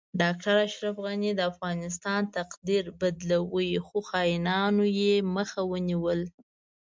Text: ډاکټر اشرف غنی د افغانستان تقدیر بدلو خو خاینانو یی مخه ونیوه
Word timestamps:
ډاکټر 0.21 0.55
اشرف 0.67 0.95
غنی 1.05 1.31
د 1.35 1.41
افغانستان 1.51 2.21
تقدیر 2.37 2.83
بدلو 2.99 3.41
خو 3.85 3.97
خاینانو 4.09 4.85
یی 4.99 5.13
مخه 5.35 5.61
ونیوه 5.71 6.15